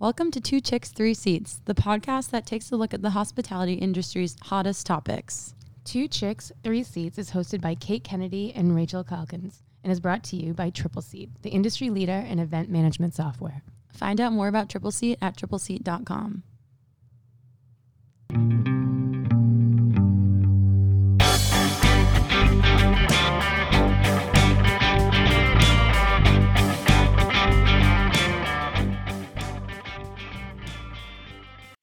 [0.00, 3.72] Welcome to Two Chicks, Three Seats, the podcast that takes a look at the hospitality
[3.72, 5.56] industry's hottest topics.
[5.82, 10.22] Two Chicks, Three Seats is hosted by Kate Kennedy and Rachel Calkins and is brought
[10.24, 13.62] to you by Tripleseat, the industry leader in event management software.
[13.92, 16.44] Find out more about Tripleseat at tripleseat.com.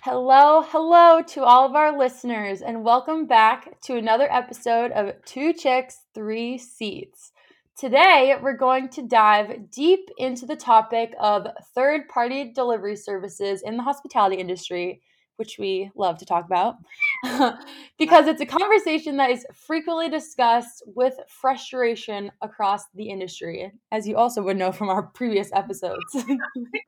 [0.06, 5.52] Hello, hello to all of our listeners, and welcome back to another episode of Two
[5.52, 7.32] Chicks, Three Seats.
[7.76, 13.78] Today, we're going to dive deep into the topic of third party delivery services in
[13.78, 15.02] the hospitality industry,
[15.38, 16.76] which we love to talk about,
[17.98, 24.18] because it's a conversation that is frequently discussed with frustration across the industry, as you
[24.18, 26.16] also would know from our previous episodes.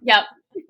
[0.01, 0.23] Yep.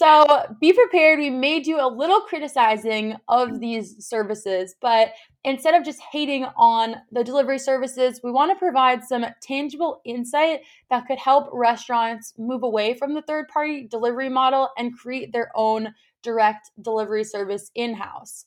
[0.00, 0.24] So
[0.62, 1.18] be prepared.
[1.18, 5.12] We may do a little criticizing of these services, but
[5.44, 10.60] instead of just hating on the delivery services, we want to provide some tangible insight
[10.88, 15.50] that could help restaurants move away from the third party delivery model and create their
[15.54, 15.92] own
[16.22, 18.46] direct delivery service in house.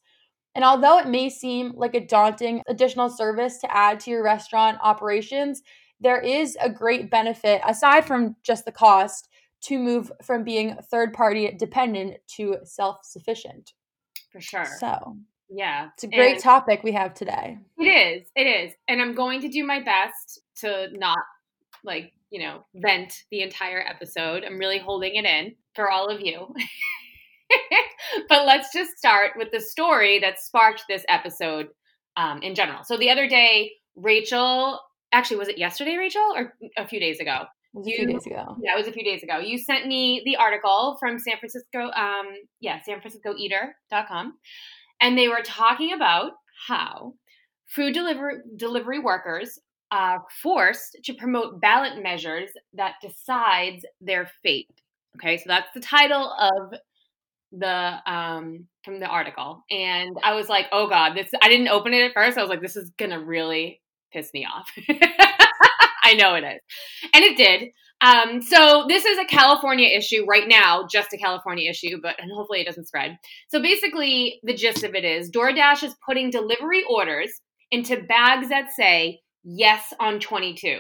[0.56, 4.80] And although it may seem like a daunting additional service to add to your restaurant
[4.82, 5.62] operations,
[6.00, 9.30] there is a great benefit aside from just the cost
[9.64, 13.72] to move from being third party dependent to self sufficient.
[14.32, 14.68] For sure.
[14.80, 15.18] So,
[15.50, 15.90] yeah.
[15.94, 17.60] it's a great And topic we have today.
[17.78, 18.28] It is.
[18.36, 18.74] It is.
[18.88, 21.20] And I'm going to do my best to not
[21.84, 24.44] like, you know, vent the entire episode.
[24.44, 26.54] I'm really holding it in for all of you.
[28.30, 31.68] but let's just start with the story that sparked this episode
[32.18, 32.84] um, in general.
[32.84, 34.80] So the other day, Rachel,
[35.12, 37.46] actually, was it yesterday, Rachel, or a few days ago?
[37.74, 38.56] Was a few days ago.
[38.62, 39.40] Yeah, it was a few days ago.
[39.40, 42.28] You sent me the article from San Francisco, um,
[42.60, 44.34] yeah, San Francisco Eater.com.
[45.02, 46.34] And they were talking about
[46.68, 47.14] how
[47.68, 49.60] food delivery delivery workers
[49.92, 54.70] are forced to promote ballot measures that decides their fate.
[55.18, 56.74] Okay, so that's the title of
[57.52, 59.64] the um from the article.
[59.72, 62.38] And I was like, oh God, this I didn't open it at first.
[62.38, 63.82] I was like, this is gonna really
[64.12, 64.70] piss me off.
[66.04, 66.60] I know it is.
[67.14, 67.70] And it did.
[68.02, 72.30] Um, so this is a California issue right now, just a California issue, but and
[72.36, 73.18] hopefully it doesn't spread.
[73.48, 77.32] So basically, the gist of it is DoorDash is putting delivery orders
[77.72, 80.80] into bags that say yes on 22.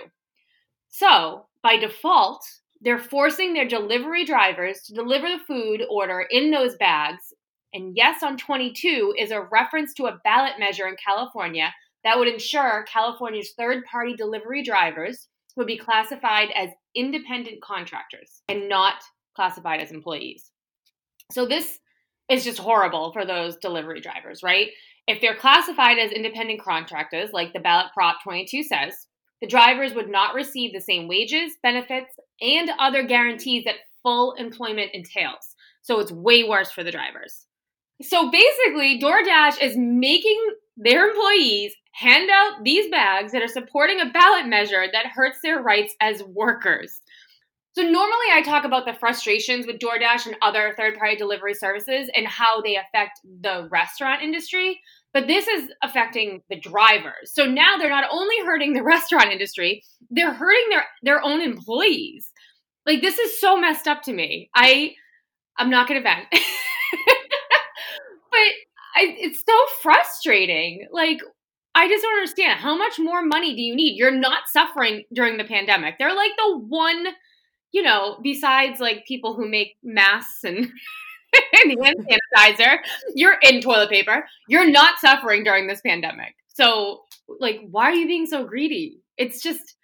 [0.90, 2.46] So by default,
[2.82, 7.34] they're forcing their delivery drivers to deliver the food order in those bags.
[7.74, 11.74] And yes on 22 is a reference to a ballot measure in California
[12.04, 18.68] that would ensure California's third party delivery drivers would be classified as independent contractors and
[18.68, 18.96] not
[19.36, 20.52] classified as employees.
[21.32, 21.80] So this
[22.30, 24.70] is just horrible for those delivery drivers, right?
[25.08, 29.08] If they're classified as independent contractors, like the ballot prop 22 says,
[29.42, 34.92] the drivers would not receive the same wages, benefits, and other guarantees that full employment
[34.94, 35.56] entails.
[35.82, 37.46] So it's way worse for the drivers.
[38.02, 40.40] So basically, DoorDash is making
[40.78, 45.62] their employees hand out these bags that are supporting a ballot measure that hurts their
[45.62, 47.02] rights as workers.
[47.76, 52.28] So normally I talk about the frustrations with DoorDash and other third-party delivery services and
[52.28, 54.80] how they affect the restaurant industry,
[55.12, 57.32] but this is affecting the drivers.
[57.34, 62.32] So now they're not only hurting the restaurant industry, they're hurting their their own employees.
[62.86, 64.50] Like this is so messed up to me.
[64.56, 64.94] I
[65.58, 66.26] I'm not going to vent.
[66.32, 66.42] but
[68.96, 70.88] I, it's so frustrating.
[70.92, 71.20] Like
[71.76, 72.60] I just don't understand.
[72.60, 73.98] How much more money do you need?
[73.98, 75.96] You're not suffering during the pandemic.
[75.98, 77.08] They're like the one,
[77.72, 80.58] you know, besides like people who make masks and,
[81.54, 81.96] and hand
[82.38, 82.78] sanitizer,
[83.16, 84.26] you're in toilet paper.
[84.48, 86.36] You're not suffering during this pandemic.
[86.48, 87.02] So,
[87.40, 89.00] like, why are you being so greedy?
[89.18, 89.76] It's just,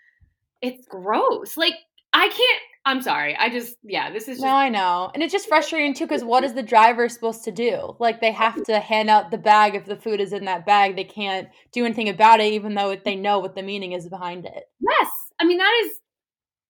[0.62, 1.58] it's gross.
[1.58, 1.74] Like,
[2.14, 3.36] I can't, I'm sorry.
[3.36, 5.12] I just, yeah, this is just, No, I know.
[5.14, 7.96] And it's just frustrating too because what is the driver supposed to do?
[8.00, 10.96] Like they have to hand out the bag if the food is in that bag.
[10.96, 14.46] They can't do anything about it even though they know what the meaning is behind
[14.46, 14.64] it.
[14.80, 15.08] yes.
[15.40, 15.92] I mean, that is,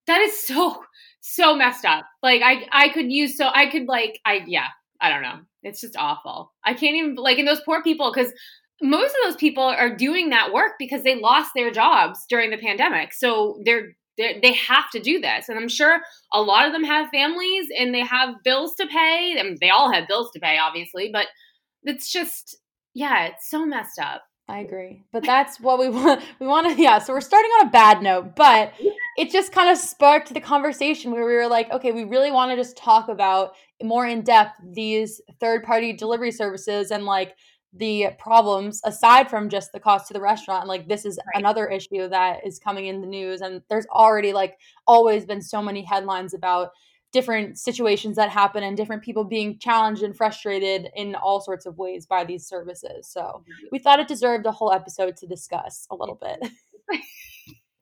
[0.07, 0.83] that is so,
[1.21, 2.05] so messed up.
[2.21, 4.67] Like, I, I could use, so I could, like, I, yeah,
[4.99, 5.39] I don't know.
[5.63, 6.51] It's just awful.
[6.63, 8.33] I can't even, like, and those poor people, because
[8.81, 12.57] most of those people are doing that work because they lost their jobs during the
[12.57, 13.13] pandemic.
[13.13, 15.49] So they're, they're they have to do this.
[15.49, 16.01] And I'm sure
[16.31, 19.35] a lot of them have families and they have bills to pay.
[19.39, 21.25] And they all have bills to pay, obviously, but
[21.83, 22.57] it's just,
[22.93, 24.21] yeah, it's so messed up.
[24.49, 25.03] I agree.
[25.13, 26.23] But that's what we want.
[26.39, 26.99] We want to, yeah.
[26.99, 28.73] So we're starting on a bad note, but
[29.15, 32.51] it just kind of sparked the conversation where we were like, okay, we really want
[32.51, 33.51] to just talk about
[33.83, 37.35] more in depth these third party delivery services and like
[37.73, 40.67] the problems aside from just the cost to the restaurant.
[40.67, 41.39] Like, this is right.
[41.39, 43.41] another issue that is coming in the news.
[43.41, 44.57] And there's already like
[44.87, 46.71] always been so many headlines about
[47.11, 51.77] different situations that happen and different people being challenged and frustrated in all sorts of
[51.77, 53.07] ways by these services.
[53.07, 53.67] So mm-hmm.
[53.71, 56.51] we thought it deserved a whole episode to discuss a little bit.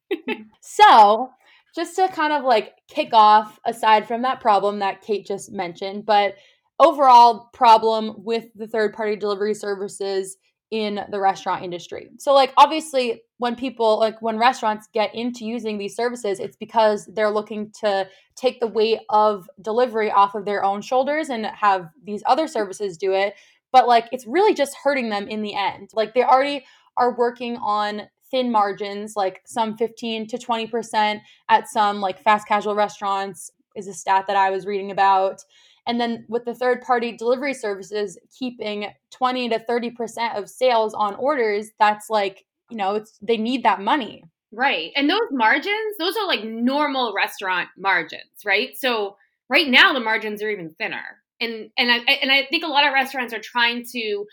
[0.61, 1.29] so,
[1.75, 6.05] just to kind of like kick off, aside from that problem that Kate just mentioned,
[6.05, 6.35] but
[6.79, 10.37] overall problem with the third party delivery services
[10.69, 12.09] in the restaurant industry.
[12.19, 17.09] So like obviously when people like when restaurants get into using these services it's because
[17.13, 21.89] they're looking to take the weight of delivery off of their own shoulders and have
[22.03, 23.33] these other services do it
[23.71, 25.89] but like it's really just hurting them in the end.
[25.93, 26.65] Like they already
[26.97, 32.75] are working on thin margins like some 15 to 20% at some like fast casual
[32.75, 35.41] restaurants is a stat that I was reading about
[35.87, 41.15] and then with the third party delivery services keeping 20 to 30% of sales on
[41.15, 44.23] orders, that's like, you know, it's they need that money.
[44.51, 44.91] Right.
[44.95, 48.77] And those margins, those are like normal restaurant margins, right?
[48.77, 49.17] So
[49.49, 51.21] right now the margins are even thinner.
[51.39, 54.25] And and I and I think a lot of restaurants are trying to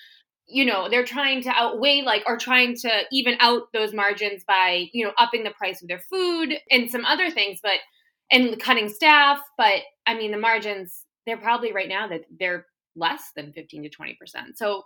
[0.47, 4.89] you know they're trying to outweigh like or trying to even out those margins by
[4.93, 7.79] you know upping the price of their food and some other things but
[8.31, 12.67] and cutting staff but i mean the margins they're probably right now that they're
[12.97, 14.17] less than 15 to 20%.
[14.57, 14.83] So,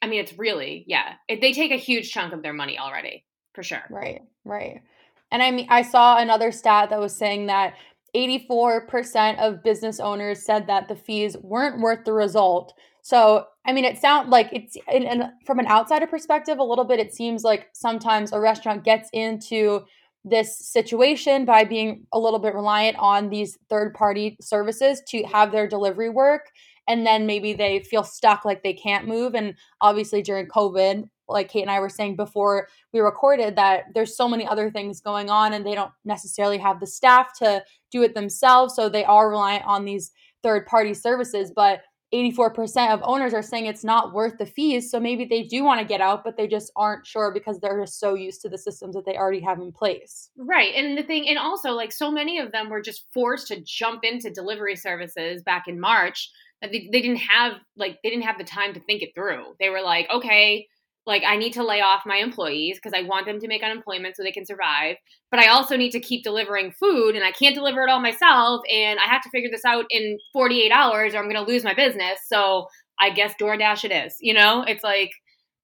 [0.00, 3.24] I mean, it's really, yeah, it, they take a huge chunk of their money already,
[3.54, 3.82] for sure.
[3.90, 4.82] Right, right.
[5.30, 7.74] And I mean, I saw another stat that was saying that
[8.14, 12.74] 84% of business owners said that the fees weren't worth the result.
[13.00, 16.84] So, I mean, it sounds like it's in, in, from an outsider perspective, a little
[16.84, 19.80] bit, it seems like sometimes a restaurant gets into
[20.24, 25.50] this situation by being a little bit reliant on these third party services to have
[25.50, 26.50] their delivery work
[26.88, 31.48] and then maybe they feel stuck like they can't move and obviously during covid like
[31.48, 35.28] kate and i were saying before we recorded that there's so many other things going
[35.28, 39.30] on and they don't necessarily have the staff to do it themselves so they are
[39.30, 41.80] reliant on these third party services but
[42.12, 44.90] 84% of owners are saying it's not worth the fees.
[44.90, 47.80] So maybe they do want to get out, but they just aren't sure because they're
[47.80, 50.30] just so used to the systems that they already have in place.
[50.36, 50.74] Right.
[50.74, 54.04] And the thing, and also like so many of them were just forced to jump
[54.04, 56.30] into delivery services back in March
[56.60, 59.54] that they, they didn't have, like, they didn't have the time to think it through.
[59.58, 60.68] They were like, okay,
[61.06, 64.16] like I need to lay off my employees because I want them to make unemployment
[64.16, 64.96] so they can survive.
[65.30, 68.62] But I also need to keep delivering food and I can't deliver it all myself.
[68.72, 71.64] And I have to figure this out in 48 hours or I'm going to lose
[71.64, 72.20] my business.
[72.26, 72.68] So
[73.00, 74.16] I guess DoorDash it is.
[74.20, 75.10] You know, it's like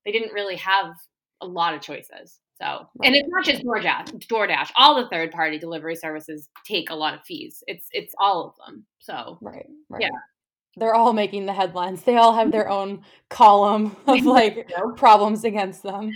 [0.04, 0.86] they didn't really have
[1.40, 2.40] a lot of choices.
[2.60, 4.26] So, and it's not just DoorDash.
[4.26, 7.62] DoorDash, all the third party delivery services take a lot of fees.
[7.68, 8.84] It's it's all of them.
[8.98, 10.02] So, right, right.
[10.02, 10.08] yeah
[10.78, 12.02] they're all making the headlines.
[12.02, 16.12] They all have their own column of like problems against them.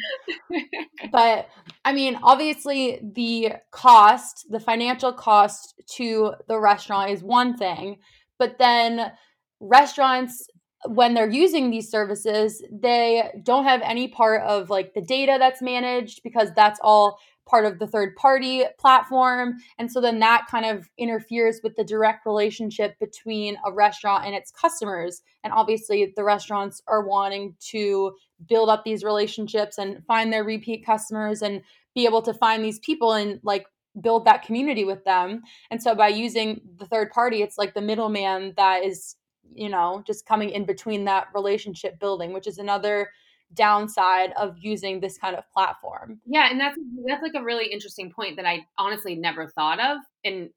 [1.12, 1.48] but
[1.84, 7.98] I mean, obviously, the cost, the financial cost to the restaurant is one thing,
[8.38, 9.12] but then
[9.60, 10.46] restaurants
[10.86, 15.62] when they're using these services, they don't have any part of like the data that's
[15.62, 19.56] managed because that's all part of the third party platform.
[19.78, 24.34] And so then that kind of interferes with the direct relationship between a restaurant and
[24.34, 25.22] its customers.
[25.44, 28.12] And obviously, the restaurants are wanting to
[28.48, 31.62] build up these relationships and find their repeat customers and
[31.94, 33.66] be able to find these people and like
[34.00, 35.42] build that community with them.
[35.70, 39.16] And so by using the third party, it's like the middleman that is,
[39.54, 43.10] you know, just coming in between that relationship building, which is another
[43.54, 46.20] downside of using this kind of platform.
[46.26, 49.98] Yeah, and that's that's like a really interesting point that I honestly never thought of
[50.24, 50.50] and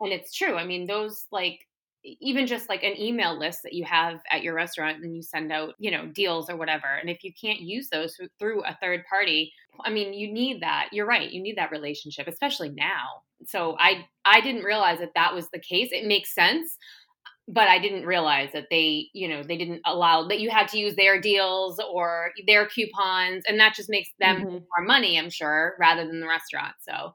[0.00, 0.56] and it's true.
[0.56, 1.60] I mean, those like
[2.04, 5.50] even just like an email list that you have at your restaurant and you send
[5.50, 6.86] out, you know, deals or whatever.
[6.86, 9.52] And if you can't use those through a third party,
[9.84, 10.88] I mean, you need that.
[10.92, 11.30] You're right.
[11.30, 13.22] You need that relationship, especially now.
[13.46, 15.88] So I I didn't realize that that was the case.
[15.90, 16.76] It makes sense
[17.48, 20.78] but I didn't realize that they, you know, they didn't allow that you had to
[20.78, 24.50] use their deals or their coupons, and that just makes them mm-hmm.
[24.50, 26.74] more money, I'm sure, rather than the restaurant.
[26.80, 27.14] So,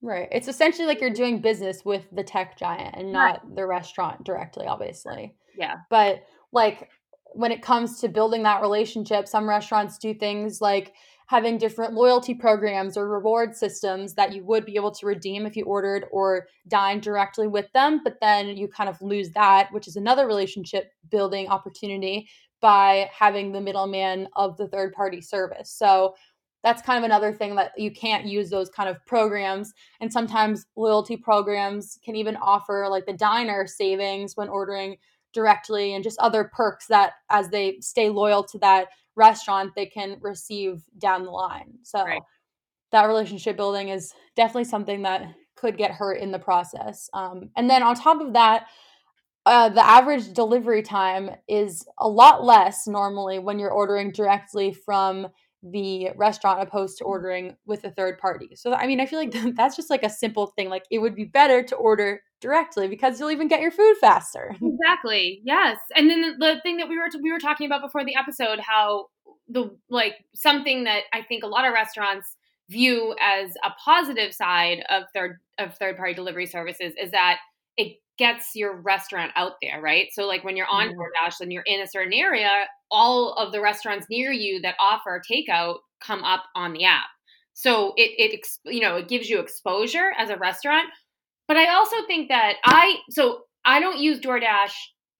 [0.00, 4.24] right, it's essentially like you're doing business with the tech giant and not the restaurant
[4.24, 5.34] directly, obviously.
[5.58, 6.22] Yeah, but
[6.52, 6.88] like
[7.34, 10.94] when it comes to building that relationship, some restaurants do things like
[11.28, 15.56] having different loyalty programs or reward systems that you would be able to redeem if
[15.56, 18.00] you ordered or dined directly with them.
[18.02, 22.28] But then you kind of lose that, which is another relationship building opportunity
[22.62, 25.70] by having the middleman of the third party service.
[25.70, 26.14] So
[26.64, 29.74] that's kind of another thing that you can't use those kind of programs.
[30.00, 34.96] And sometimes loyalty programs can even offer like the diner savings when ordering
[35.34, 40.16] directly and just other perks that as they stay loyal to that restaurant they can
[40.20, 42.22] receive down the line so right.
[42.92, 47.68] that relationship building is definitely something that could get hurt in the process um, and
[47.68, 48.66] then on top of that
[49.46, 55.26] uh, the average delivery time is a lot less normally when you're ordering directly from
[55.62, 57.08] the restaurant opposed to mm.
[57.08, 58.50] ordering with a third party.
[58.54, 60.68] So I mean, I feel like that's just like a simple thing.
[60.68, 64.54] Like it would be better to order directly because you'll even get your food faster.
[64.78, 65.40] Exactly.
[65.44, 65.78] Yes.
[65.96, 68.60] And then the, the thing that we were we were talking about before the episode
[68.60, 69.06] how
[69.48, 72.36] the like something that I think a lot of restaurants
[72.70, 77.38] view as a positive side of third of third party delivery services is that
[77.76, 80.08] it gets your restaurant out there, right?
[80.12, 80.88] So like when you're on.
[80.88, 82.50] DoorDash and you're in a certain area,
[82.90, 87.06] all of the restaurants near you that offer takeout come up on the app.
[87.54, 90.88] So it it you know, it gives you exposure as a restaurant.
[91.46, 94.72] But I also think that I so I don't use DoorDash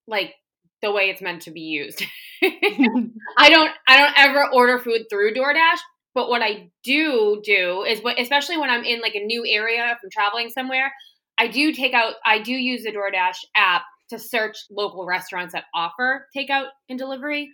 [0.07, 0.35] like
[0.83, 2.05] the way it's meant to be used.
[2.43, 5.79] I don't I don't ever order food through DoorDash,
[6.15, 9.85] but what I do do is what especially when I'm in like a new area
[9.91, 10.93] if I'm traveling somewhere,
[11.39, 15.65] I do take out, I do use the DoorDash app to search local restaurants that
[15.75, 17.51] offer takeout and delivery.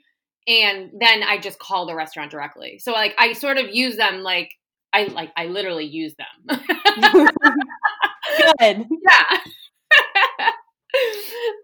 [0.47, 2.79] And then I just call the restaurant directly.
[2.79, 4.51] So like I sort of use them like
[4.93, 6.59] I like I literally use them.
[8.61, 8.87] Good.
[9.05, 9.39] Yeah.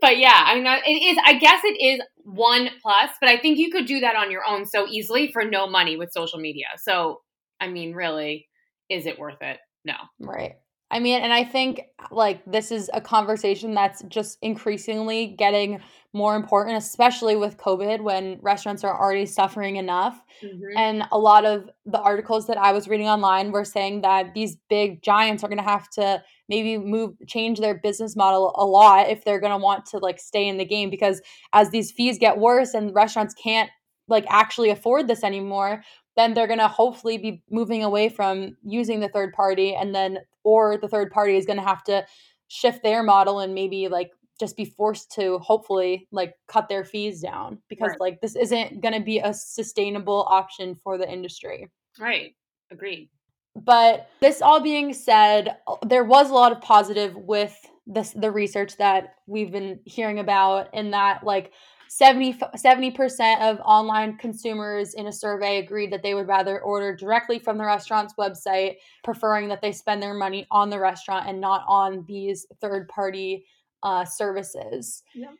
[0.00, 3.58] but yeah, I mean it is I guess it is one plus, but I think
[3.58, 6.66] you could do that on your own so easily for no money with social media.
[6.78, 7.20] So
[7.60, 8.48] I mean really,
[8.88, 9.58] is it worth it?
[9.84, 9.94] No.
[10.18, 10.54] Right.
[10.90, 15.80] I mean, and I think like this is a conversation that's just increasingly getting
[16.12, 20.20] more important, especially with COVID when restaurants are already suffering enough.
[20.42, 20.76] Mm-hmm.
[20.76, 24.56] And a lot of the articles that I was reading online were saying that these
[24.68, 29.08] big giants are going to have to maybe move, change their business model a lot
[29.08, 32.18] if they're going to want to like stay in the game because as these fees
[32.18, 33.70] get worse and restaurants can't
[34.08, 35.84] like actually afford this anymore
[36.20, 40.18] then they're going to hopefully be moving away from using the third party and then
[40.44, 42.04] or the third party is going to have to
[42.48, 47.20] shift their model and maybe like just be forced to hopefully like cut their fees
[47.20, 48.00] down because right.
[48.00, 51.68] like this isn't going to be a sustainable option for the industry.
[51.98, 52.34] Right.
[52.70, 53.08] Agreed.
[53.56, 58.30] But this all being said, uh, there was a lot of positive with this the
[58.30, 61.52] research that we've been hearing about in that like
[61.92, 67.40] 70, 70% of online consumers in a survey agreed that they would rather order directly
[67.40, 71.64] from the restaurant's website, preferring that they spend their money on the restaurant and not
[71.66, 73.44] on these third party
[73.82, 75.02] uh, services.
[75.16, 75.32] Yeah.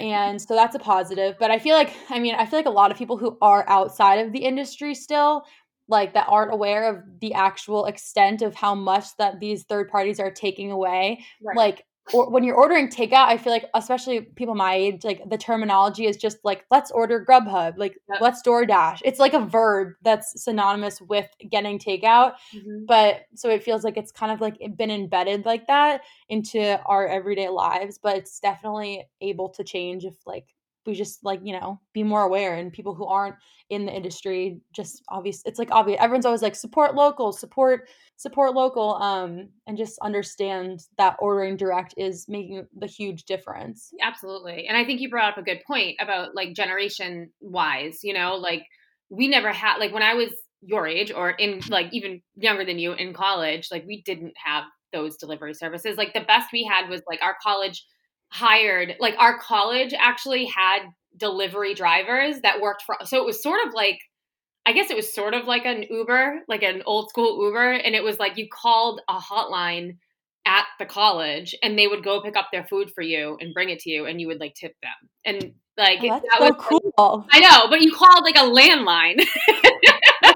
[0.00, 1.36] And so that's a positive.
[1.38, 3.64] But I feel like, I mean, I feel like a lot of people who are
[3.68, 5.44] outside of the industry still
[5.86, 10.18] like that aren't aware of the actual extent of how much that these third parties
[10.18, 11.56] are taking away right.
[11.56, 15.38] like or when you're ordering takeout, I feel like especially people my age, like the
[15.38, 18.20] terminology is just like let's order Grubhub, like yep.
[18.20, 19.00] let's DoorDash.
[19.04, 22.84] It's like a verb that's synonymous with getting takeout, mm-hmm.
[22.86, 27.06] but so it feels like it's kind of like been embedded like that into our
[27.06, 27.98] everyday lives.
[28.02, 30.46] But it's definitely able to change if like
[30.86, 33.36] we just like you know be more aware and people who aren't
[33.70, 38.54] in the industry just obvious it's like obvious everyone's always like support local support support
[38.54, 43.92] local um and just understand that ordering direct is making the huge difference.
[44.00, 48.12] Absolutely and i think you brought up a good point about like generation wise you
[48.12, 48.64] know like
[49.08, 50.30] we never had like when i was
[50.66, 54.64] your age or in like even younger than you in college like we didn't have
[54.92, 57.84] those delivery services like the best we had was like our college
[58.34, 60.80] hired like our college actually had
[61.16, 64.00] delivery drivers that worked for so it was sort of like
[64.66, 67.94] I guess it was sort of like an Uber, like an old school Uber and
[67.94, 69.98] it was like you called a hotline
[70.46, 73.68] at the college and they would go pick up their food for you and bring
[73.68, 75.10] it to you and you would like tip them.
[75.24, 77.26] And like oh, that so was cool.
[77.30, 79.22] I know, but you called like a landline.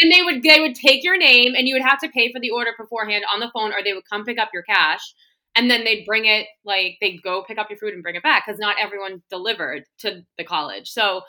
[0.00, 2.40] and they would they would take your name and you would have to pay for
[2.40, 5.14] the order beforehand on the phone or they would come pick up your cash
[5.56, 8.22] and then they'd bring it like they'd go pick up your food and bring it
[8.22, 10.88] back because not everyone delivered to the college.
[10.90, 11.22] So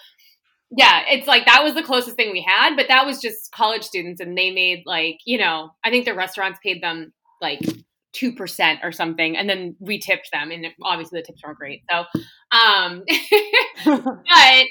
[0.78, 3.84] yeah it's like that was the closest thing we had but that was just college
[3.84, 7.60] students and they made like you know i think the restaurants paid them like
[8.13, 12.04] 2% or something and then we tipped them and obviously the tips weren't great so
[12.51, 13.04] um
[13.86, 14.66] but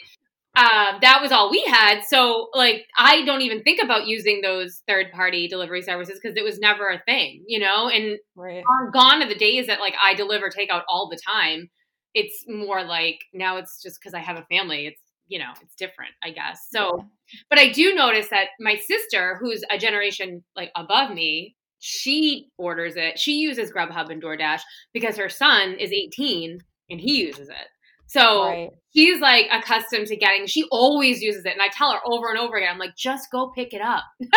[0.57, 2.03] uh, that was all we had.
[2.03, 6.45] So, like, I don't even think about using those third party delivery services because it
[6.45, 7.89] was never a thing, you know?
[7.89, 8.65] And right.
[8.93, 11.71] gone are the days that, like, I deliver takeout all the time.
[12.15, 14.89] It's more like now it's just because I have a family.
[14.89, 16.67] It's, you know, it's different, I guess.
[16.71, 17.05] So, yeah.
[17.49, 22.97] but I do notice that my sister, who's a generation like above me, she orders
[22.97, 23.19] it.
[23.19, 24.61] She uses Grubhub and DoorDash
[24.93, 26.59] because her son is 18
[26.91, 27.69] and he uses it.
[28.11, 28.71] So right.
[28.93, 31.53] she's like accustomed to getting, she always uses it.
[31.53, 34.03] And I tell her over and over again, I'm like, just go pick it up.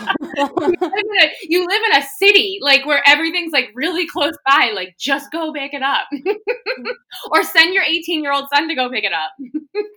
[0.36, 4.72] you, live a, you, live in a, city like where everything's like really close by.
[4.74, 6.08] Like, just go pick it up.
[7.32, 9.30] or send your 18 year old son to go pick it up.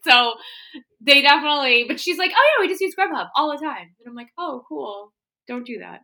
[0.08, 0.34] so
[1.02, 3.92] they definitely, but she's like, oh yeah, we just use Grubhub all the time.
[4.00, 5.12] And I'm like, oh, cool.
[5.46, 6.00] Don't do that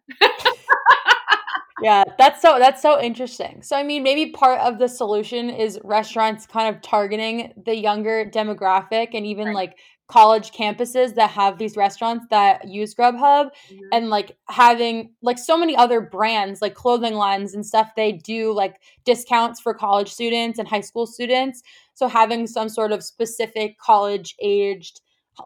[1.81, 3.61] yeah, that's so that's so interesting.
[3.61, 8.25] So I mean, maybe part of the solution is restaurants kind of targeting the younger
[8.25, 9.55] demographic and even right.
[9.55, 9.77] like
[10.09, 13.77] college campuses that have these restaurants that use Grubhub mm-hmm.
[13.91, 18.51] and like having like so many other brands like clothing lines and stuff they do
[18.51, 21.61] like discounts for college students and high school students.
[21.93, 24.99] So having some sort of specific college aged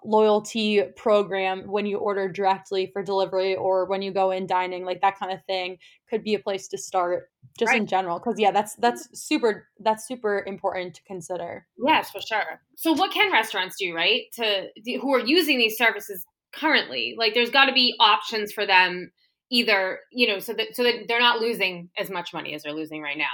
[0.04, 5.02] loyalty program when you order directly for delivery or when you go in dining like
[5.02, 5.78] that kind of thing
[6.10, 7.82] could be a place to start just right.
[7.82, 11.66] in general because yeah that's that's super that's super important to consider.
[11.86, 12.62] Yes for sure.
[12.76, 14.70] So what can restaurants do right to
[15.00, 17.16] who are using these services currently?
[17.18, 19.12] Like there's got to be options for them
[19.52, 22.74] either you know so that so that they're not losing as much money as they're
[22.74, 23.26] losing right now.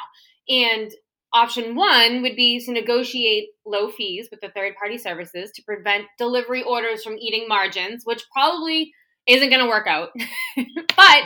[0.49, 0.91] And
[1.31, 6.05] Option one would be to negotiate low fees with the third party services to prevent
[6.17, 8.91] delivery orders from eating margins, which probably
[9.27, 10.09] isn't going to work out.
[10.95, 11.23] but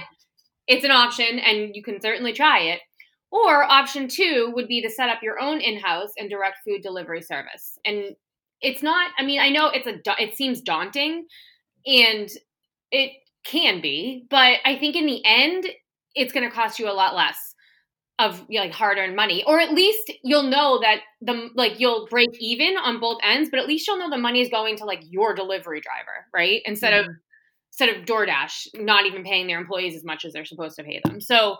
[0.67, 2.81] it's an option and you can certainly try it.
[3.31, 6.81] Or option two would be to set up your own in house and direct food
[6.83, 7.77] delivery service.
[7.85, 8.15] And
[8.61, 11.25] it's not, I mean, I know it's a, it seems daunting
[11.85, 12.29] and
[12.91, 13.11] it
[13.45, 15.65] can be, but I think in the end,
[16.13, 17.52] it's going to cost you a lot less
[18.19, 22.29] of like hard earned money or at least you'll know that the like you'll break
[22.39, 25.01] even on both ends but at least you'll know the money is going to like
[25.09, 26.61] your delivery driver right?
[26.65, 27.09] Instead mm-hmm.
[27.09, 27.15] of
[27.71, 31.01] instead of DoorDash not even paying their employees as much as they're supposed to pay
[31.03, 31.19] them.
[31.19, 31.57] So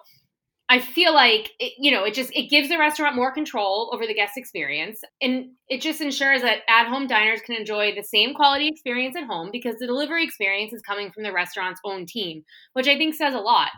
[0.70, 4.06] I feel like it, you know it just it gives the restaurant more control over
[4.06, 8.34] the guest experience and it just ensures that at home diners can enjoy the same
[8.36, 12.44] quality experience at home because the delivery experience is coming from the restaurant's own team
[12.74, 13.70] which I think says a lot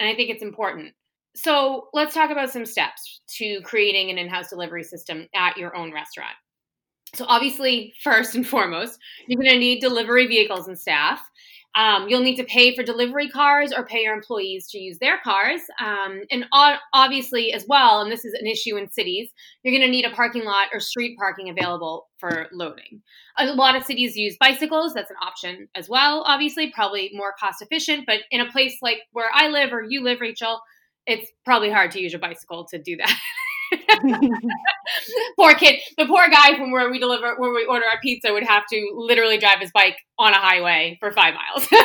[0.00, 0.94] and I think it's important
[1.34, 5.74] so let's talk about some steps to creating an in house delivery system at your
[5.76, 6.34] own restaurant.
[7.14, 11.20] So, obviously, first and foremost, you're going to need delivery vehicles and staff.
[11.74, 15.18] Um, you'll need to pay for delivery cars or pay your employees to use their
[15.24, 15.60] cars.
[15.80, 16.44] Um, and
[16.92, 19.30] obviously, as well, and this is an issue in cities,
[19.62, 23.02] you're going to need a parking lot or street parking available for loading.
[23.38, 24.92] A lot of cities use bicycles.
[24.92, 28.04] That's an option as well, obviously, probably more cost efficient.
[28.06, 30.60] But in a place like where I live or you live, Rachel,
[31.06, 33.18] it's probably hard to use a bicycle to do that.
[35.38, 38.44] poor kid, the poor guy from where we deliver, where we order our pizza, would
[38.44, 41.68] have to literally drive his bike on a highway for five miles.
[41.68, 41.78] so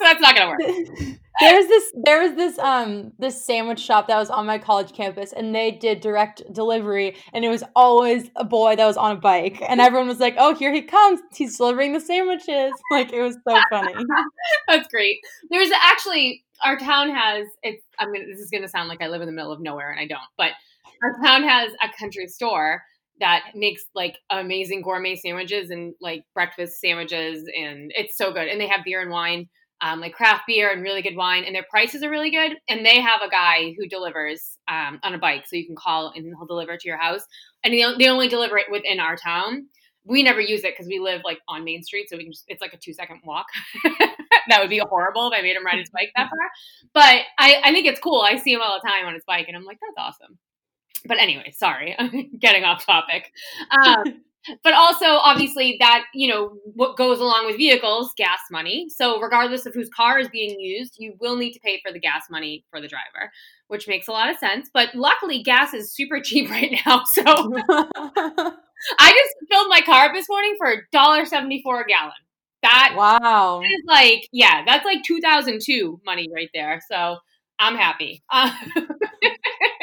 [0.00, 0.60] that's not gonna work.
[1.40, 5.32] There's this there was this um this sandwich shop that was on my college campus
[5.32, 9.20] and they did direct delivery and it was always a boy that was on a
[9.20, 11.20] bike and everyone was like, "Oh, here he comes.
[11.34, 13.92] He's delivering the sandwiches." Like it was so funny.
[14.68, 15.18] That's great.
[15.50, 19.08] There's actually our town has it's I mean this is going to sound like I
[19.08, 20.52] live in the middle of nowhere and I don't, but
[21.02, 22.82] our town has a country store
[23.20, 28.60] that makes like amazing gourmet sandwiches and like breakfast sandwiches and it's so good and
[28.60, 29.48] they have beer and wine
[29.80, 32.56] um, like craft beer and really good wine, and their prices are really good.
[32.68, 36.12] And they have a guy who delivers um, on a bike, so you can call
[36.14, 37.22] and he'll deliver to your house.
[37.64, 39.66] And they, they only deliver it within our town.
[40.04, 42.44] We never use it because we live like on Main Street, so we can just,
[42.48, 43.46] it's like a two second walk.
[44.48, 46.50] that would be horrible if I made him ride his bike that far.
[46.94, 48.20] But I, I think it's cool.
[48.20, 50.38] I see him all the time on his bike, and I'm like, that's awesome.
[51.06, 53.32] But anyway, sorry, I'm getting off topic.
[53.70, 54.22] Um,
[54.62, 58.86] but also obviously that you know what goes along with vehicles gas money.
[58.88, 62.00] So regardless of whose car is being used you will need to pay for the
[62.00, 63.30] gas money for the driver
[63.68, 64.70] which makes a lot of sense.
[64.72, 67.02] But luckily gas is super cheap right now.
[67.04, 67.22] So
[68.98, 72.12] i just filled my car up this morning for $1.74 a gallon.
[72.62, 73.60] That wow.
[73.60, 76.80] is like yeah that's like 2002 money right there.
[76.90, 77.18] So
[77.58, 78.22] i'm happy.
[78.30, 78.52] uh,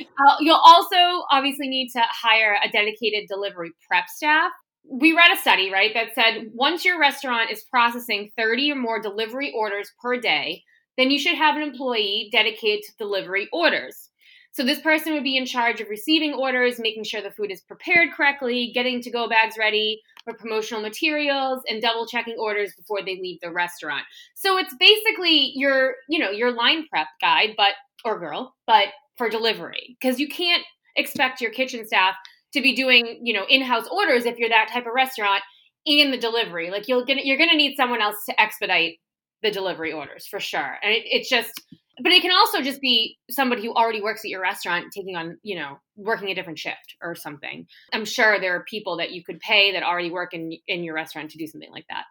[0.00, 4.50] uh, you'll also obviously need to hire a dedicated delivery prep staff.
[4.88, 9.00] We read a study, right, that said once your restaurant is processing 30 or more
[9.00, 10.62] delivery orders per day,
[10.98, 14.10] then you should have an employee dedicated to delivery orders.
[14.52, 17.60] So this person would be in charge of receiving orders, making sure the food is
[17.62, 23.02] prepared correctly, getting to go bags ready for promotional materials, and double checking orders before
[23.02, 24.04] they leave the restaurant.
[24.36, 27.72] So it's basically your, you know, your line prep guide, but
[28.04, 29.96] or girl, but for delivery.
[30.00, 30.62] Because you can't
[30.96, 32.14] expect your kitchen staff
[32.52, 35.42] to be doing, you know, in-house orders if you're that type of restaurant
[35.84, 36.70] in the delivery.
[36.70, 38.98] Like you'll get you're gonna need someone else to expedite
[39.42, 40.78] the delivery orders for sure.
[40.82, 41.62] And it, it's just
[42.02, 45.38] but it can also just be somebody who already works at your restaurant taking on
[45.42, 49.22] you know working a different shift or something i'm sure there are people that you
[49.22, 52.04] could pay that already work in in your restaurant to do something like that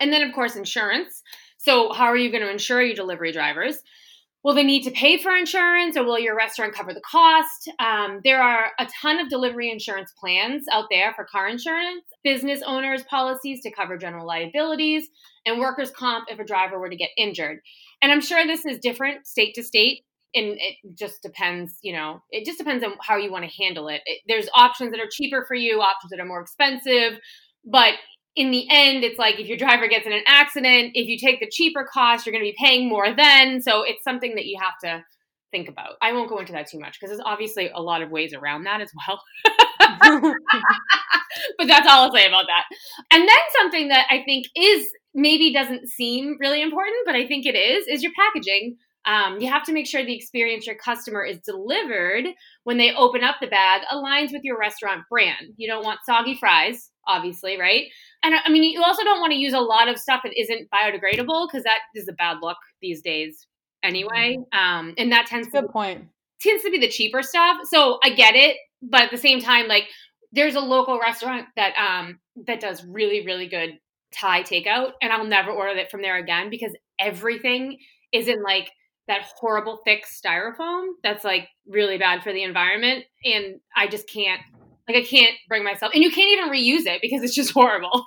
[0.00, 1.22] and then of course insurance
[1.58, 3.78] so how are you going to insure your delivery drivers
[4.46, 8.20] will they need to pay for insurance or will your restaurant cover the cost um,
[8.22, 13.02] there are a ton of delivery insurance plans out there for car insurance business owners
[13.10, 15.08] policies to cover general liabilities
[15.44, 17.58] and workers comp if a driver were to get injured
[18.00, 22.22] and i'm sure this is different state to state and it just depends you know
[22.30, 24.00] it just depends on how you want to handle it.
[24.06, 27.18] it there's options that are cheaper for you options that are more expensive
[27.64, 27.94] but
[28.36, 31.40] in the end it's like if your driver gets in an accident if you take
[31.40, 34.58] the cheaper cost you're going to be paying more then so it's something that you
[34.60, 35.02] have to
[35.50, 38.10] think about i won't go into that too much because there's obviously a lot of
[38.10, 39.22] ways around that as well
[41.58, 42.64] but that's all i'll say about that
[43.10, 47.46] and then something that i think is maybe doesn't seem really important, but I think
[47.46, 48.76] it is, is your packaging.
[49.06, 52.26] Um, you have to make sure the experience your customer is delivered
[52.64, 55.54] when they open up the bag aligns with your restaurant brand.
[55.56, 57.86] You don't want soggy fries, obviously, right?
[58.26, 60.68] And I mean, you also don't want to use a lot of stuff that isn't
[60.70, 63.46] biodegradable because that is a bad look these days,
[63.84, 64.38] anyway.
[64.52, 64.58] Mm-hmm.
[64.58, 66.08] Um, and that tends Good to point.
[66.40, 67.58] tends to be the cheaper stuff.
[67.70, 69.84] So I get it, but at the same time, like
[70.32, 73.78] there's a local restaurant that um that does really really good
[74.12, 77.78] Thai takeout, and I'll never order it from there again because everything
[78.12, 78.72] is in like
[79.06, 84.40] that horrible thick styrofoam that's like really bad for the environment, and I just can't.
[84.88, 88.06] Like I can't bring myself, and you can't even reuse it because it's just horrible.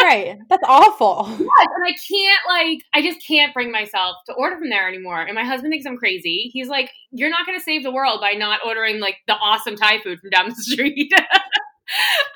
[0.00, 1.26] right, that's awful.
[1.40, 5.20] Yes, and I can't like I just can't bring myself to order from there anymore.
[5.22, 6.50] And my husband thinks I'm crazy.
[6.52, 9.76] He's like, "You're not going to save the world by not ordering like the awesome
[9.76, 11.12] Thai food from down the street."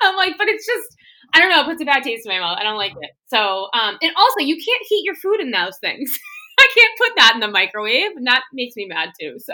[0.01, 0.97] I'm like, but it's just
[1.33, 1.61] I don't know.
[1.61, 2.57] It puts a bad taste in my mouth.
[2.59, 3.11] I don't like it.
[3.27, 6.17] So, um, and also, you can't heat your food in those things.
[6.59, 9.37] I can't put that in the microwave, and that makes me mad too.
[9.39, 9.53] So.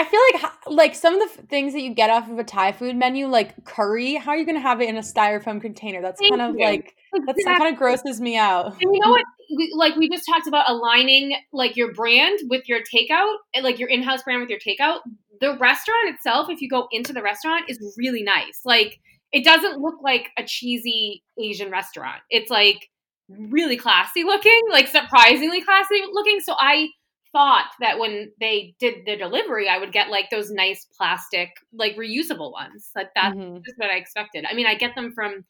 [0.00, 2.72] I feel like like some of the things that you get off of a Thai
[2.72, 6.00] food menu, like curry, how are you going to have it in a styrofoam container?
[6.00, 6.64] That's Thank kind of you.
[6.64, 7.44] like exactly.
[7.44, 8.72] that kind of grosses me out.
[8.80, 9.24] And you know what?
[9.54, 13.90] We, like we just talked about aligning like your brand with your takeout, like your
[13.90, 15.00] in-house brand with your takeout.
[15.42, 18.62] The restaurant itself, if you go into the restaurant, is really nice.
[18.64, 19.00] Like
[19.32, 22.22] it doesn't look like a cheesy Asian restaurant.
[22.30, 22.88] It's like
[23.28, 26.40] really classy looking, like surprisingly classy looking.
[26.40, 26.88] So I
[27.32, 31.96] thought that when they did the delivery, I would get like those nice plastic, like
[31.96, 32.90] reusable ones.
[32.94, 33.58] Like that's mm-hmm.
[33.64, 34.44] just what I expected.
[34.48, 35.44] I mean, I get them from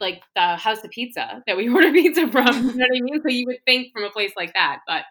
[0.00, 2.46] like the House of Pizza that we order pizza from.
[2.46, 3.20] you know what I mean?
[3.22, 5.02] So you would think from a place like that, but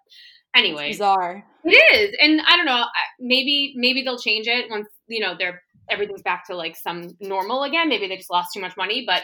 [0.56, 1.46] anyway, it's bizarre.
[1.64, 2.86] It is, and I don't know.
[3.20, 7.64] Maybe maybe they'll change it once you know they're everything's back to like some normal
[7.64, 7.90] again.
[7.90, 9.24] Maybe they just lost too much money, but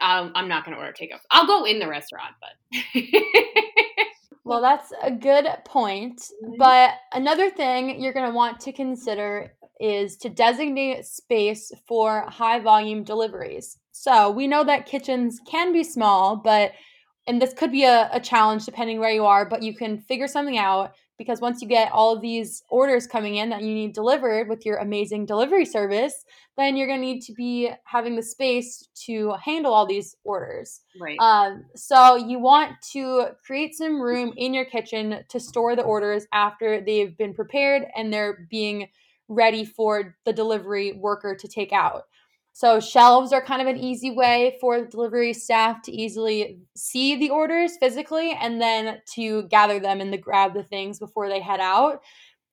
[0.00, 1.20] um, I'm not going to order takeout.
[1.30, 3.02] I'll go in the restaurant, but.
[4.50, 6.18] well, that's a good point.
[6.18, 6.54] Mm-hmm.
[6.58, 12.58] But another thing you're going to want to consider is to designate space for high
[12.58, 13.78] volume deliveries.
[13.92, 16.72] So we know that kitchens can be small, but
[17.28, 20.26] and this could be a, a challenge depending where you are, but you can figure
[20.26, 23.92] something out because once you get all of these orders coming in that you need
[23.92, 26.24] delivered with your amazing delivery service,
[26.56, 30.80] then you're going to need to be having the space to handle all these orders.
[30.98, 31.18] Right.
[31.20, 36.26] Um, so you want to create some room in your kitchen to store the orders
[36.32, 38.88] after they've been prepared and they're being
[39.28, 42.04] ready for the delivery worker to take out.
[42.52, 47.16] So shelves are kind of an easy way for the delivery staff to easily see
[47.16, 51.40] the orders physically and then to gather them and to grab the things before they
[51.40, 52.02] head out.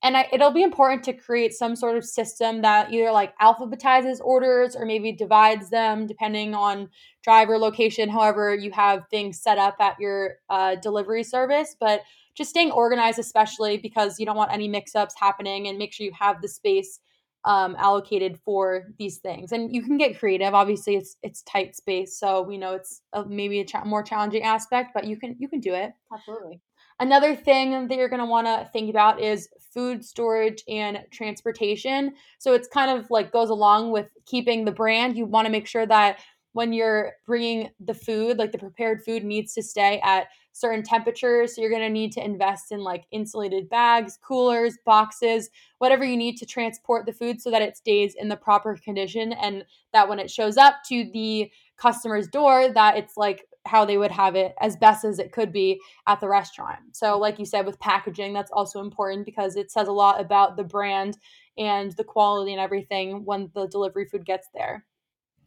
[0.03, 4.19] And I, it'll be important to create some sort of system that either like alphabetizes
[4.21, 6.89] orders or maybe divides them depending on
[7.23, 11.75] driver location, however you have things set up at your uh, delivery service.
[11.79, 12.03] But
[12.35, 16.05] just staying organized, especially because you don't want any mix ups happening and make sure
[16.05, 16.99] you have the space
[17.47, 19.53] um, allocated for these things.
[19.53, 20.53] And you can get creative.
[20.53, 24.43] Obviously, it's it's tight space, so we know it's a, maybe a cha- more challenging
[24.43, 25.93] aspect, but you can you can do it.
[26.13, 26.61] Absolutely.
[26.99, 32.15] Another thing that you're going to want to think about is food storage and transportation.
[32.39, 35.15] So it's kind of like goes along with keeping the brand.
[35.15, 36.19] You want to make sure that
[36.53, 40.27] when you're bringing the food, like the prepared food needs to stay at
[40.59, 41.55] certain temperatures.
[41.55, 46.17] So you're going to need to invest in like insulated bags, coolers, boxes, whatever you
[46.17, 50.09] need to transport the food so that it stays in the proper condition and that
[50.09, 54.35] when it shows up to the customer's door that it's like how they would have
[54.35, 56.79] it as best as it could be at the restaurant.
[56.93, 60.57] So like you said with packaging that's also important because it says a lot about
[60.57, 61.17] the brand
[61.57, 64.85] and the quality and everything when the delivery food gets there.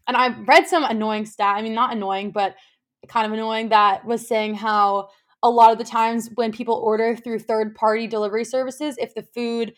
[0.06, 2.56] And I've read some annoying stat, I mean not annoying, but
[3.08, 5.08] kind of annoying that was saying how
[5.42, 9.22] a lot of the times when people order through third party delivery services if the
[9.22, 9.72] food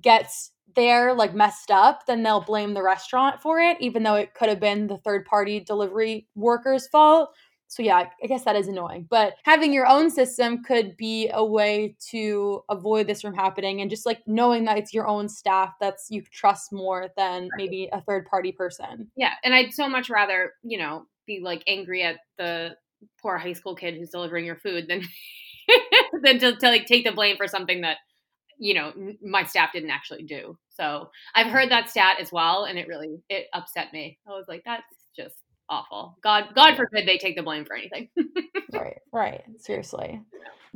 [0.00, 4.34] gets there like messed up, then they'll blame the restaurant for it, even though it
[4.34, 7.30] could have been the third party delivery worker's fault.
[7.68, 9.06] So yeah, I guess that is annoying.
[9.08, 13.88] But having your own system could be a way to avoid this from happening and
[13.88, 18.02] just like knowing that it's your own staff that's you trust more than maybe a
[18.02, 19.10] third party person.
[19.16, 22.70] Yeah, and I'd so much rather, you know, be like angry at the
[23.20, 25.02] poor high school kid who's delivering your food than
[26.22, 27.98] than to, to like take the blame for something that
[28.58, 30.56] you know my staff didn't actually do.
[30.70, 34.18] So i've heard that stat as well and it really it upset me.
[34.26, 34.82] I was like that's
[35.16, 35.36] just
[35.68, 36.18] awful.
[36.22, 38.08] God god forbid they take the blame for anything.
[38.72, 40.20] Right right seriously.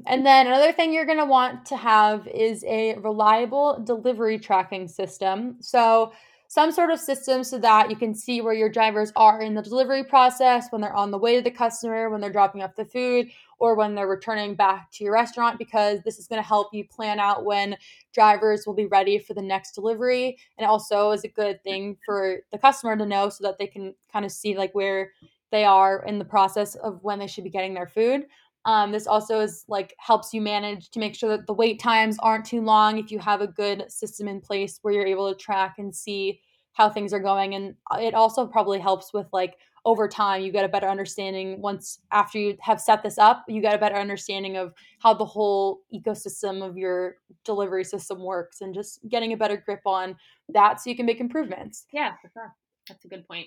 [0.04, 4.88] And then another thing you're going to want to have is a reliable delivery tracking
[4.88, 5.56] system.
[5.61, 6.12] So
[6.48, 9.62] some sort of system so that you can see where your drivers are in the
[9.62, 12.85] delivery process when they're on the way to the customer, when they're dropping off the
[12.85, 13.28] food,
[13.59, 16.85] or when they're returning back to your restaurant, because this is going to help you
[16.87, 17.76] plan out when
[18.12, 20.37] drivers will be ready for the next delivery.
[20.59, 23.94] And also is a good thing for the customer to know so that they can
[24.12, 25.12] kind of see like where
[25.50, 28.26] they are in the process of when they should be getting their food.
[28.66, 32.18] Um, this also is like helps you manage to make sure that the wait times
[32.18, 35.38] aren't too long if you have a good system in place where you're able to
[35.38, 36.40] track and see
[36.72, 37.55] how things are going.
[37.55, 41.62] And uh, it also probably helps with like over time you get a better understanding
[41.62, 45.24] once after you have set this up you get a better understanding of how the
[45.24, 50.16] whole ecosystem of your delivery system works and just getting a better grip on
[50.48, 51.87] that so you can make improvements.
[51.92, 52.52] Yeah for sure.
[52.88, 53.46] That's a good point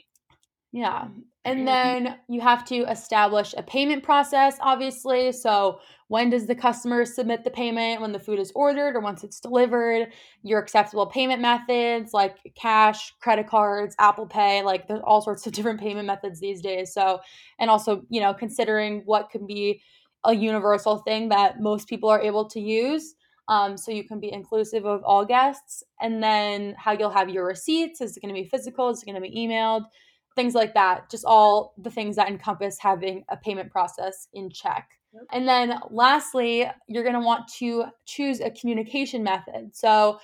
[0.71, 1.07] yeah.
[1.45, 5.31] And then you have to establish a payment process, obviously.
[5.31, 5.79] So,
[6.09, 8.01] when does the customer submit the payment?
[8.01, 10.11] When the food is ordered or once it's delivered?
[10.43, 15.53] Your acceptable payment methods like cash, credit cards, Apple Pay, like there's all sorts of
[15.53, 16.93] different payment methods these days.
[16.93, 17.19] So,
[17.57, 19.81] and also, you know, considering what can be
[20.25, 23.15] a universal thing that most people are able to use.
[23.47, 25.83] Um, so you can be inclusive of all guests.
[26.01, 28.01] And then how you'll have your receipts.
[28.01, 28.89] Is it going to be physical?
[28.89, 29.85] Is it going to be emailed?
[30.39, 34.87] Things like that, just all the things that encompass having a payment process in check.
[35.33, 39.75] And then lastly, you're going to want to choose a communication method.
[39.75, 40.19] So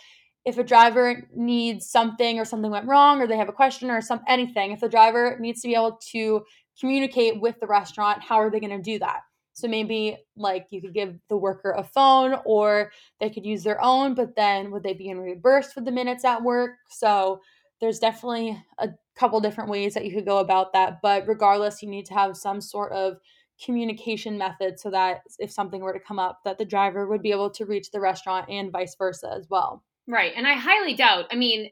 [0.46, 4.00] if a driver needs something or something went wrong or they have a question or
[4.00, 6.46] some anything, if the driver needs to be able to
[6.80, 9.22] communicate with the restaurant, how are they going to do that?
[9.52, 13.84] So maybe like you could give the worker a phone or they could use their
[13.84, 16.72] own, but then would they be in reimbursed for the minutes at work?
[16.90, 17.42] So
[17.82, 21.00] there's definitely a couple different ways that you could go about that.
[21.02, 23.18] But regardless, you need to have some sort of
[23.64, 27.32] communication method so that if something were to come up that the driver would be
[27.32, 29.84] able to reach the restaurant and vice versa as well.
[30.08, 30.34] Right.
[30.36, 31.70] And I highly doubt, I mean,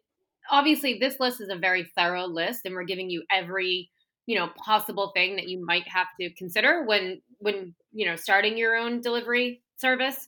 [0.49, 3.91] obviously this list is a very thorough list and we're giving you every,
[4.25, 8.57] you know, possible thing that you might have to consider when when, you know, starting
[8.57, 10.25] your own delivery service.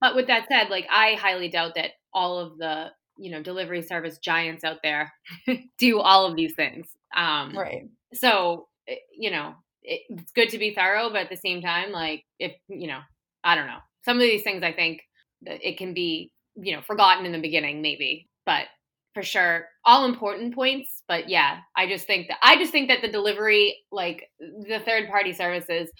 [0.00, 3.82] But with that said, like I highly doubt that all of the you know delivery
[3.82, 5.12] service giants out there
[5.78, 6.86] do all of these things.
[7.16, 7.88] Um right.
[8.14, 11.92] so eh, you know it, it's good to be thorough but at the same time
[11.92, 13.00] like if you know
[13.44, 13.78] i don't know.
[14.04, 15.00] Some of these things i think
[15.44, 18.66] it can be you know forgotten in the beginning maybe but
[19.14, 23.02] for sure all important points but yeah i just think that i just think that
[23.02, 25.90] the delivery like the third party services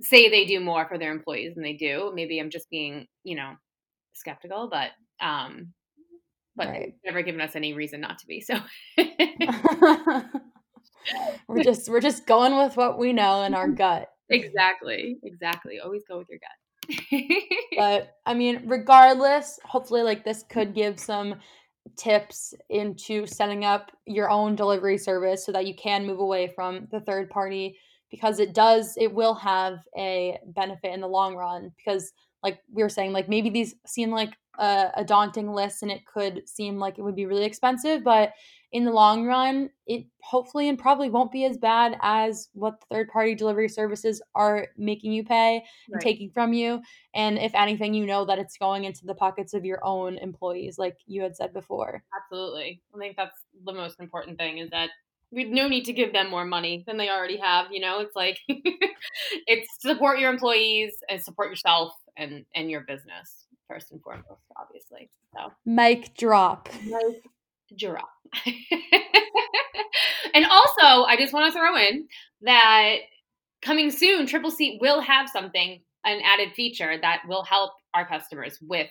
[0.00, 2.12] say they do more for their employees than they do.
[2.14, 3.54] Maybe i'm just being you know
[4.14, 4.90] skeptical but
[5.24, 5.72] um
[6.58, 6.94] but right.
[7.04, 8.40] never given us any reason not to be.
[8.40, 8.58] So
[11.48, 14.10] we're just we're just going with what we know in our gut.
[14.28, 15.16] Exactly.
[15.22, 15.78] Exactly.
[15.80, 16.50] Always go with your gut.
[17.76, 21.36] but I mean, regardless, hopefully like this could give some
[21.96, 26.86] tips into setting up your own delivery service so that you can move away from
[26.90, 27.78] the third party
[28.10, 32.82] because it does it will have a benefit in the long run because like we
[32.82, 36.78] were saying like maybe these seem like a, a, daunting list and it could seem
[36.78, 38.32] like it would be really expensive but
[38.72, 42.86] in the long run it hopefully and probably won't be as bad as what the
[42.90, 45.64] third party delivery services are making you pay right.
[45.92, 46.80] and taking from you
[47.14, 50.78] and if anything you know that it's going into the pockets of your own employees
[50.78, 54.90] like you had said before absolutely i think that's the most important thing is that
[55.30, 57.66] We no need to give them more money than they already have.
[57.70, 58.38] You know, it's like
[59.46, 65.10] it's support your employees and support yourself and and your business first and foremost, obviously.
[65.34, 66.68] So mic drop.
[66.84, 67.22] Mic
[67.76, 68.10] drop.
[70.34, 72.08] and also, I just want to throw in
[72.42, 72.96] that
[73.62, 78.88] coming soon, Tripleseat will have something, an added feature that will help our customers with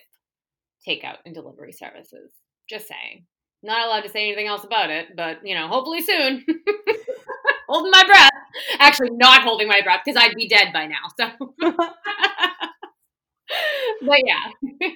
[0.86, 2.30] takeout and delivery services.
[2.68, 3.26] Just saying.
[3.62, 6.44] Not allowed to say anything else about it, but you know, hopefully soon.
[7.68, 8.30] holding my breath.
[8.78, 10.96] Actually, not holding my breath because I'd be dead by now.
[11.18, 11.54] So,
[14.02, 14.50] but yeah,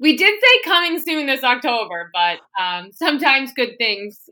[0.00, 4.28] we did say coming soon this October, but um, sometimes good things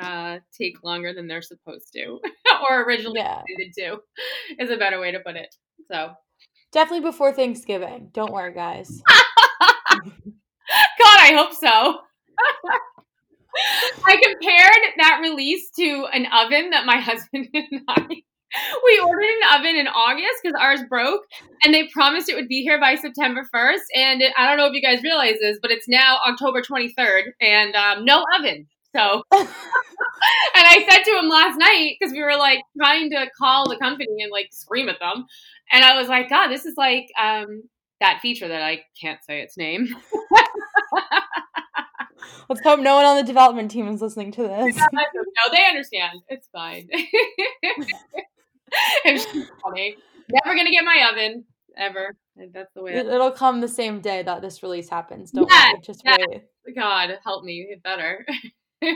[0.00, 2.18] uh, take longer than they're supposed to,
[2.68, 3.42] or originally yeah.
[3.48, 5.54] intended to, is a better way to put it.
[5.90, 6.12] So,
[6.72, 8.10] definitely before Thanksgiving.
[8.12, 9.02] Don't worry, guys.
[9.90, 12.00] God, I hope so.
[14.04, 18.22] I compared that release to an oven that my husband and I
[18.84, 21.22] we ordered an oven in August because ours broke,
[21.62, 23.82] and they promised it would be here by September 1st.
[23.94, 27.32] And it, I don't know if you guys realize this, but it's now October 23rd,
[27.40, 28.66] and um, no oven.
[28.94, 29.48] So, and
[30.54, 34.22] I said to him last night because we were like trying to call the company
[34.22, 35.26] and like scream at them,
[35.70, 37.64] and I was like, God, this is like um,
[38.00, 39.88] that feature that I can't say its name.
[42.48, 44.76] Let's hope no one on the development team is listening to this.
[44.92, 45.02] no,
[45.52, 46.20] they understand.
[46.28, 46.88] It's fine.
[49.62, 49.96] funny.
[50.30, 51.44] Never gonna get my oven
[51.76, 52.16] ever.
[52.52, 52.94] That's the way.
[52.94, 55.30] It, will come the same day that this release happens.
[55.30, 55.80] Don't yes, worry.
[55.82, 56.18] Just yes.
[56.28, 56.76] wait.
[56.76, 57.66] God help me.
[57.70, 58.26] It better.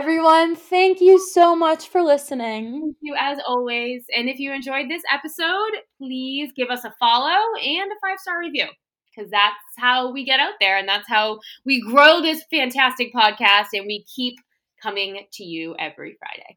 [0.00, 2.80] Everyone, thank you so much for listening.
[2.80, 4.04] Thank you as always.
[4.14, 8.38] And if you enjoyed this episode, please give us a follow and a five star
[8.40, 8.66] review
[9.14, 13.68] because that's how we get out there and that's how we grow this fantastic podcast
[13.72, 14.36] and we keep
[14.82, 16.56] coming to you every Friday.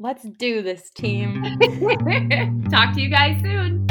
[0.00, 1.42] Let's do this, team.
[2.70, 3.86] Talk to you guys soon.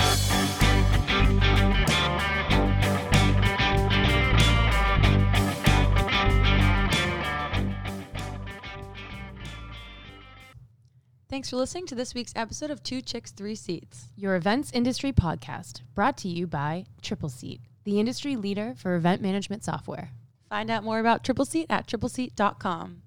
[11.30, 15.12] Thanks for listening to this week's episode of Two Chicks, Three Seats, your events industry
[15.12, 20.12] podcast, brought to you by Tripleseat, the industry leader for event management software.
[20.50, 23.02] Find out more about Tripleseat at tripleseat.com.